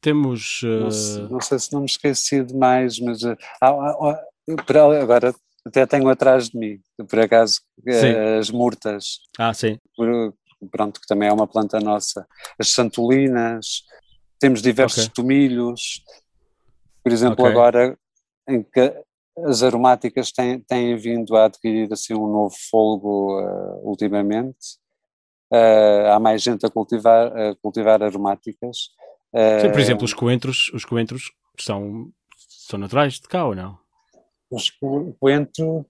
[0.00, 3.20] temos não sei, não, sei, se não me esqueci de mais, mas
[5.02, 5.34] agora
[5.66, 7.60] até tenho atrás de mim, por acaso,
[8.38, 9.18] as murtas.
[9.38, 9.78] Ah, sim.
[10.70, 12.26] pronto, que também é uma planta nossa.
[12.58, 13.82] As santulinas,
[14.38, 15.14] temos diversos okay.
[15.14, 16.02] tomilhos.
[17.02, 17.50] Por exemplo, okay.
[17.50, 17.98] agora
[18.48, 18.92] em que
[19.38, 24.78] as aromáticas têm, têm vindo a adquirir assim um novo folgo uh, ultimamente.
[25.52, 28.88] Uh, há mais gente a cultivar, a cultivar aromáticas.
[29.32, 32.10] Uh, Sim, por exemplo, os coentros, os coentros são,
[32.48, 33.78] são naturais de cá ou não?
[34.50, 34.70] Os
[35.20, 35.84] coentros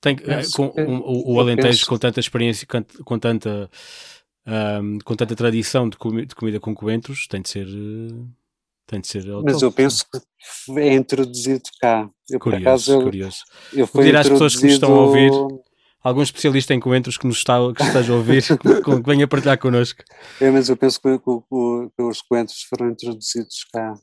[0.00, 0.16] tem,
[0.54, 1.86] com, um, o, o Alentejo penso...
[1.86, 3.70] com tanta experiência, com, com tanta
[4.46, 7.66] um, com tanta tradição de, comi de, comida com coentros, tem de ser
[8.86, 12.08] tem de ser Mas eu penso que é introduzido cá.
[12.30, 13.38] Eu, curioso, acaso, eu, curioso.
[13.72, 15.30] Eu fui às pessoas que nos estão a ouvir,
[16.02, 19.58] algum especialista em coentros que nos está, que esteja a ouvir, que, que venha partilhar
[19.58, 20.02] connosco.
[20.40, 21.40] É, mas eu penso que, que,
[21.96, 23.94] que, os coentros foram introduzidos cá.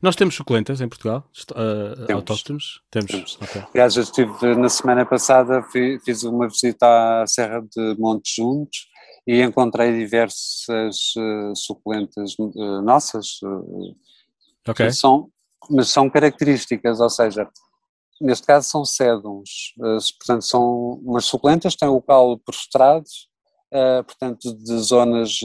[0.00, 2.10] Nós temos suculentas em Portugal, uh, temos.
[2.10, 2.64] autóctones?
[2.90, 3.10] Temos.
[3.10, 3.38] temos.
[3.42, 3.62] Okay.
[3.74, 6.86] Aliás, eu estive na semana passada, fiz uma visita
[7.22, 8.93] à Serra de Monte Juntos
[9.26, 13.96] e encontrei diversas uh, suculentas uh, nossas, uh,
[14.68, 14.92] okay.
[14.92, 15.30] são,
[15.70, 17.48] mas são características, ou seja,
[18.20, 19.74] neste caso são sédums,
[20.18, 23.04] portanto são umas suculentas, têm o caule prostrado,
[24.06, 25.40] portanto de zonas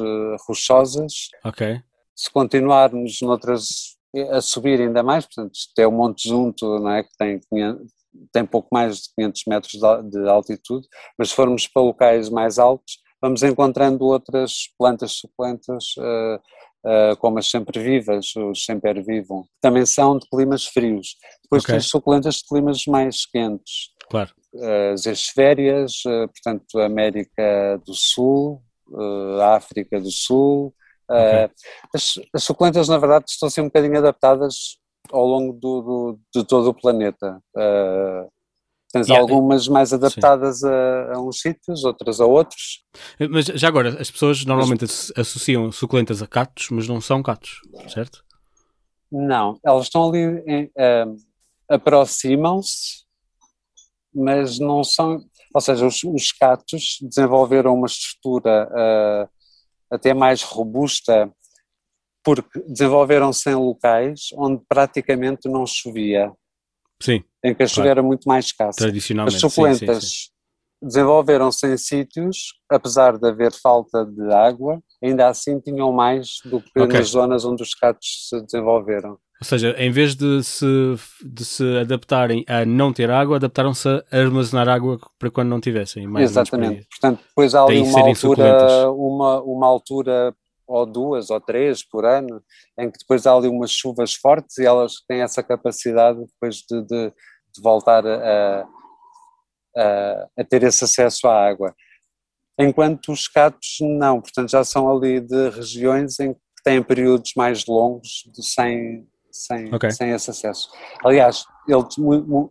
[0.47, 1.29] rochosas.
[1.43, 1.81] Ok.
[2.15, 3.97] Se continuarmos noutras
[4.31, 7.41] a subir ainda mais, portanto, isto é o Monte Junto, não é, que tem
[8.31, 9.73] tem pouco mais de 500 metros
[10.09, 10.87] de altitude,
[11.17, 16.35] mas se formos para locais mais altos, vamos encontrando outras plantas suculentas, uh,
[16.85, 21.15] uh, como as sempre-vivas, os sempre-vivam, também são de climas frios.
[21.43, 21.75] Depois okay.
[21.75, 23.89] tens suculentas de climas mais quentes.
[24.09, 24.31] Claro.
[24.53, 28.61] Uh, as esférias, portanto, América do Sul,
[29.55, 30.73] África do Sul.
[31.09, 31.49] Okay.
[31.93, 34.77] As, as, suculentas, na verdade, estão a ser um bocadinho adaptadas
[35.11, 37.41] ao longo do, do, de todo o planeta.
[37.55, 38.29] Uh,
[38.91, 39.21] Tens yeah.
[39.21, 42.83] algumas mais adaptadas a, a, uns sítios, outras a outros.
[43.29, 47.61] Mas já agora, as pessoas normalmente mas, associam suculentas a catos, mas não são catos,
[47.87, 48.23] certo?
[49.11, 51.15] Não, elas estão ali, uh,
[51.69, 53.05] aproximam-se,
[54.13, 55.23] mas não são.
[55.53, 59.29] Ou seja, os, os catos desenvolveram uma estrutura uh,
[59.91, 61.31] até mais robusta
[62.23, 66.31] porque desenvolveram-se em locais onde praticamente não chovia.
[67.01, 67.23] Sim.
[67.43, 67.89] Em que a chuva claro.
[67.89, 68.77] era muito mais escassa.
[68.77, 69.35] Tradicionalmente.
[69.35, 70.31] As suculentas
[70.81, 76.79] desenvolveram-se em sítios, apesar de haver falta de água, ainda assim tinham mais do que
[76.79, 76.99] okay.
[76.99, 79.17] nas zonas onde os catos se desenvolveram.
[79.41, 80.65] Ou seja, em vez de se,
[81.23, 86.05] de se adaptarem a não ter água, adaptaram-se a armazenar água para quando não tivessem.
[86.17, 86.85] Exatamente.
[86.89, 90.35] Portanto, depois há ali uma altura, uma, uma altura
[90.69, 92.43] ou duas ou três por ano,
[92.77, 96.81] em que depois há ali umas chuvas fortes e elas têm essa capacidade depois de,
[96.83, 98.67] de, de voltar a,
[99.75, 101.75] a, a, ter esse acesso à água.
[102.59, 107.65] Enquanto os catos não, portanto já são ali de regiões em que têm períodos mais
[107.65, 109.89] longos de, sem, sem, okay.
[109.89, 110.69] sem esse acesso.
[111.03, 111.83] Aliás, ele,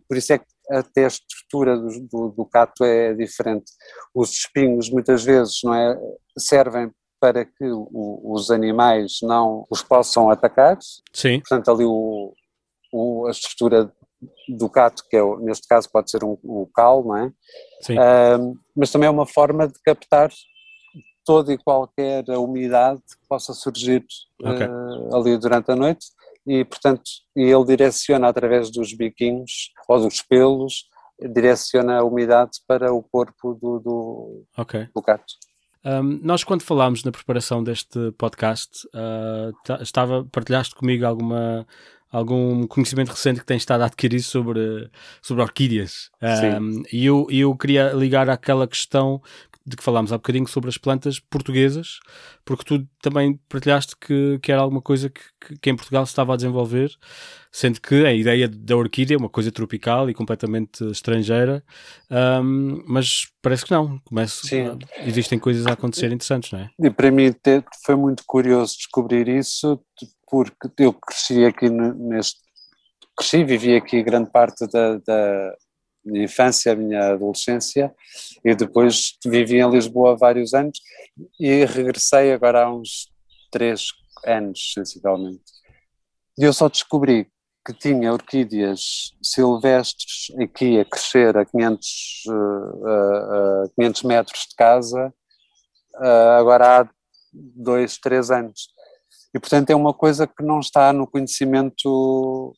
[0.07, 3.71] por isso é que até a estrutura do, do, do, cato é diferente.
[4.13, 5.99] Os espinhos muitas vezes não é,
[6.37, 10.77] servem para que o, os animais não os possam atacar.
[11.13, 11.39] Sim.
[11.39, 12.33] Portanto, ali o,
[12.91, 13.91] o, a estrutura
[14.47, 17.31] do cato, que é, neste caso pode ser um, um cal, não é?
[17.81, 17.95] Sim.
[18.75, 20.29] mas também é uma forma de captar
[21.25, 24.03] toda e qualquer umidade que possa surgir
[24.41, 24.67] okay.
[24.67, 26.07] uh, ali durante a noite
[26.45, 27.03] e, portanto,
[27.35, 30.85] ele direciona através dos biquinhos ou dos pelos,
[31.31, 34.87] direciona a umidade para o corpo do, do, okay.
[34.93, 35.35] do gato.
[35.85, 41.65] Um, nós, quando falámos na preparação deste podcast, uh, estava, partilhaste comigo alguma,
[42.11, 44.89] algum conhecimento recente que tens estado a adquirir sobre,
[45.21, 46.09] sobre orquídeas.
[46.21, 49.21] Um, e eu, eu queria ligar àquela questão
[49.69, 51.99] de que falámos há bocadinho sobre as plantas portuguesas,
[52.43, 55.21] porque tu também partilhaste que, que era alguma coisa que,
[55.61, 56.91] que, em Portugal se estava a desenvolver,
[57.51, 61.63] sendo que a ideia da orquídea é uma coisa tropical e completamente estrangeira,
[62.09, 63.99] um, mas parece que não.
[63.99, 64.77] Começo, Sim.
[65.05, 66.69] existem coisas a acontecer interessantes, não é?
[66.79, 67.33] E para mim
[67.85, 69.79] foi muito curioso descobrir isso,
[70.29, 72.39] porque eu cresci aqui neste.
[73.15, 75.53] Cresci, vivi aqui grande parte da, da
[76.03, 77.93] minha infância, a minha adolescência
[78.43, 80.79] e depois vivi em Lisboa vários anos
[81.39, 83.11] e regressei agora há uns
[83.51, 83.87] três
[84.25, 85.43] anos, sensivelmente.
[86.37, 87.27] E eu só descobri
[87.65, 95.13] que tinha orquídeas silvestres aqui a crescer a 500, uh, uh, 500 metros de casa
[95.95, 96.89] uh, agora há
[97.33, 98.69] dois, três anos.
[99.33, 102.55] E portanto é uma coisa que não está no conhecimento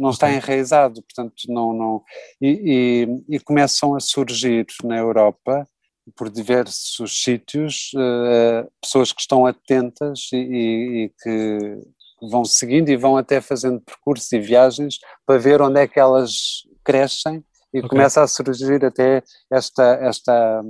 [0.00, 2.02] não está enraizado, portanto não, não
[2.40, 5.68] e, e, e, começam a surgir na Europa
[6.16, 13.16] por diversos sítios uh, pessoas que estão atentas e, e, que vão seguindo e vão
[13.16, 17.88] até fazendo percursos e viagens para ver onde é que elas crescem e okay.
[17.88, 20.62] começa a surgir até esta, esta,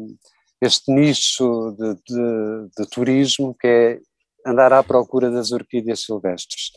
[0.61, 3.99] este nicho de, de, de turismo que é
[4.45, 6.73] andar à procura das orquídeas silvestres.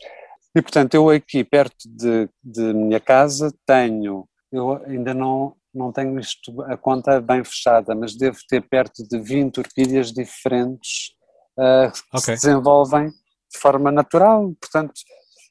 [0.56, 6.18] E portanto, eu aqui perto de, de minha casa tenho, eu ainda não, não tenho
[6.18, 11.10] isto, a conta bem fechada, mas devo ter perto de 20 orquídeas diferentes
[11.58, 12.36] uh, que okay.
[12.36, 14.92] se desenvolvem de forma natural, portanto,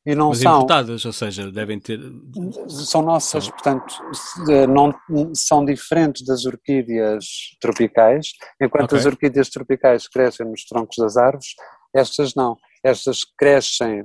[0.05, 1.99] e não mas são importadas, ou seja, devem ter
[2.67, 3.95] são nossas, portanto,
[4.67, 4.93] não
[5.33, 7.25] são diferentes das orquídeas
[7.61, 8.99] tropicais, enquanto okay.
[8.99, 11.55] as orquídeas tropicais crescem nos troncos das árvores,
[11.95, 14.03] estas não, estas crescem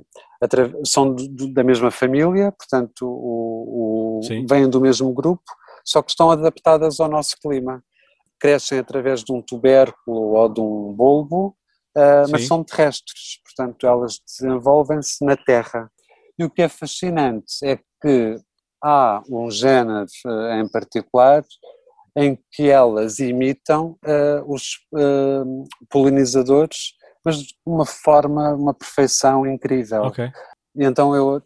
[0.85, 1.15] são
[1.53, 5.43] da mesma família, portanto o, o, vêm do mesmo grupo,
[5.83, 7.83] só que estão adaptadas ao nosso clima.
[8.39, 11.57] Crescem através de um tubérculo ou de um bulbo,
[11.97, 15.91] uh, mas são terrestres, portanto elas desenvolvem-se na terra.
[16.37, 18.39] E o que é fascinante é que
[18.81, 21.43] há um género uh, em particular
[22.15, 24.79] em que elas imitam uh, os
[25.89, 26.93] polinizadores
[27.29, 30.05] mas de uma forma, uma perfeição incrível.
[30.05, 30.31] Okay.
[30.75, 31.41] E então eu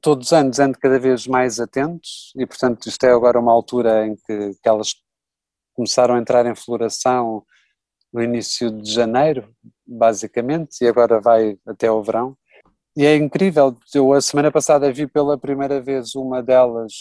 [0.00, 4.06] todos os anos ando cada vez mais atentos e, portanto, isto é agora uma altura
[4.06, 4.94] em que, que elas
[5.74, 7.44] começaram a entrar em floração
[8.12, 9.54] no início de janeiro,
[9.86, 12.36] basicamente, e agora vai até o verão.
[12.96, 16.92] E é incrível, eu a semana passada vi pela primeira vez uma delas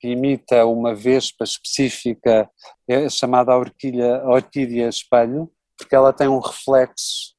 [0.00, 2.50] que imita uma vespa específica,
[2.88, 7.34] é chamada orquídea, orquídea espelho, porque ela tem um reflexo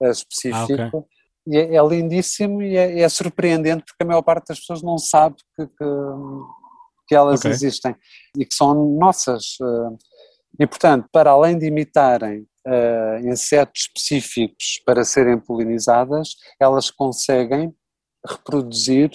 [0.00, 0.82] específico.
[0.82, 1.18] Ah, okay.
[1.46, 4.98] E é, é, lindíssimo e é, é, surpreendente porque a maior parte das pessoas não
[4.98, 5.84] sabe que, que,
[7.08, 7.50] que elas okay.
[7.50, 7.96] existem
[8.36, 9.56] e que são nossas.
[9.60, 9.96] Uh,
[10.60, 17.74] e, portanto, para além de imitarem uh, insetos específicos para serem polinizadas, elas conseguem
[18.26, 19.10] reproduzir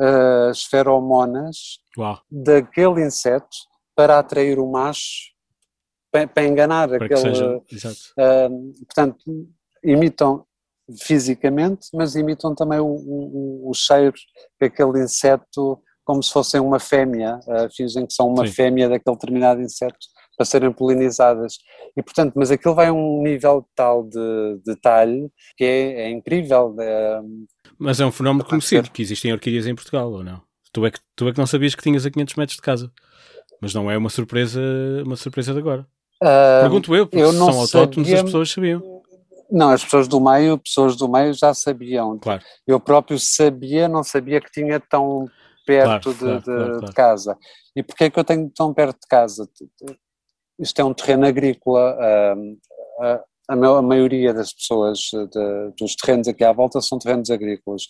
[0.00, 2.20] uh, as feromonas Uau.
[2.30, 3.56] daquele inseto
[3.94, 5.30] para atrair o macho,
[6.10, 7.56] para, para enganar para aquele.
[7.56, 9.22] Uh, portanto,
[9.84, 10.44] imitam
[11.02, 14.14] fisicamente, mas imitam também o, o, o, cheiro
[14.58, 18.52] que aquele inseto, como se fossem uma fêmea, uh, fingem que são uma Sim.
[18.52, 19.98] fêmea daquele determinado inseto
[20.36, 21.58] para serem polinizadas.
[21.96, 26.74] E portanto, mas aquilo vai a um nível tal de detalhe que é, é incrível.
[26.80, 27.20] É,
[27.78, 30.42] mas é um fenómeno conhecido, que existem orquídeas em Portugal, ou não?
[30.72, 32.90] Tu é, que, tu é que não sabias que tinhas a 500 metros de casa.
[33.60, 34.60] Mas não é uma surpresa,
[35.04, 35.86] uma surpresa de agora.
[36.22, 38.16] Uh, Pergunto eu, porque eu são autóctonos, sabia...
[38.16, 38.99] as pessoas sabiam.
[39.50, 42.18] Não, as pessoas do meio, pessoas do meio já sabiam.
[42.18, 42.42] Claro.
[42.66, 45.26] Eu próprio sabia, não sabia que tinha tão
[45.66, 47.36] perto claro, de, claro, de, de, casa.
[47.74, 49.48] E porquê é que eu tenho tão perto de casa?
[50.58, 52.34] isto é um terreno agrícola, a,
[53.48, 57.84] a, a maioria das pessoas de, dos terrenos aqui à volta são terrenos agrícolas.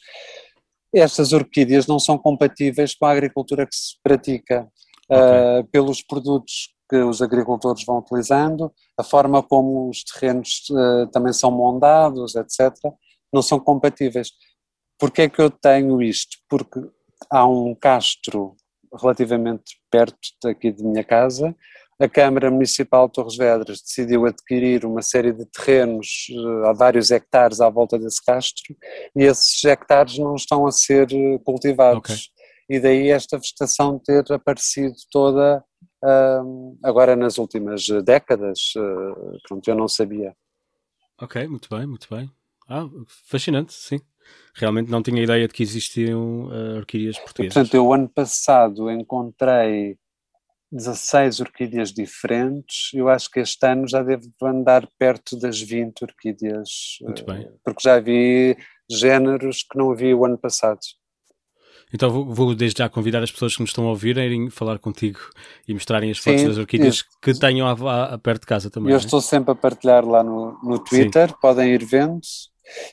[0.94, 4.68] Estas orquídeas não são compatíveis com a agricultura que se pratica,
[5.08, 5.60] okay.
[5.60, 11.32] uh, pelos produtos que os agricultores vão utilizando, a forma como os terrenos uh, também
[11.32, 12.74] são mondados, etc.,
[13.32, 14.32] não são compatíveis.
[14.98, 16.36] Porquê é que eu tenho isto?
[16.48, 16.80] Porque
[17.30, 18.56] há um castro
[19.00, 21.54] relativamente perto daqui de minha casa,
[22.00, 27.10] a Câmara Municipal de Torres Vedras decidiu adquirir uma série de terrenos eh, há vários
[27.10, 28.74] hectares à volta desse castro
[29.14, 32.00] e esses hectares não estão a ser eh, cultivados.
[32.00, 32.16] Okay.
[32.70, 35.62] E daí esta vegetação ter aparecido toda
[36.04, 38.72] uh, agora nas últimas décadas.
[38.76, 40.34] Uh, pronto, eu não sabia.
[41.20, 42.30] Ok, muito bem, muito bem.
[42.68, 42.88] Ah,
[43.26, 44.00] fascinante, sim.
[44.54, 47.54] Realmente não tinha ideia de que existiam uh, orquídeas portuguesas.
[47.54, 49.98] Portanto, eu ano passado encontrei
[50.72, 52.92] 16 orquídeas diferentes.
[52.94, 56.98] Eu acho que este ano já devo andar perto das 20 orquídeas.
[57.02, 57.42] Muito bem.
[57.42, 58.56] Eh, porque já vi
[58.88, 60.78] géneros que não vi o ano passado.
[61.92, 64.48] Então vou, vou, desde já convidar as pessoas que nos estão a ouvir a irem
[64.50, 65.18] falar contigo
[65.66, 68.70] e mostrarem as fotos Sim, das orquídeas que tenham a, a, a, perto de casa
[68.70, 68.90] também.
[68.90, 69.00] Eu é?
[69.00, 71.34] estou sempre a partilhar lá no, no Twitter, Sim.
[71.40, 72.20] podem ir vendo.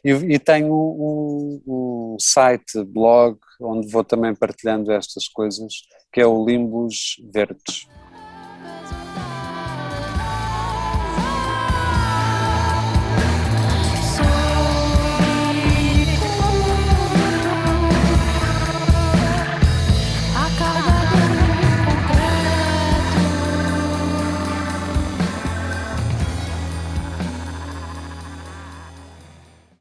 [0.04, 5.72] E, e tenho um, um, site, blog, onde vou também partilhando estas coisas,
[6.12, 7.88] que é o Limbos Verdes.